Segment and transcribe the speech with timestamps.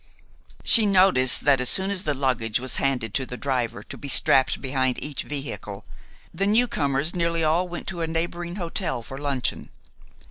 [0.63, 4.07] She noticed that as soon as the luggage was handed to the driver to be
[4.07, 5.85] strapped behind each vehicle,
[6.33, 9.69] the newcomers nearly all went to a neighboring hotel for luncheon.